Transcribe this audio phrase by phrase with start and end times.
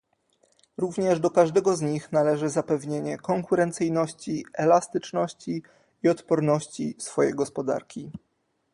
[0.77, 5.63] Również do każdego z nich należy zapewnienie konkurencyjności, elastyczności
[6.03, 8.11] i odporności swojej gospodarki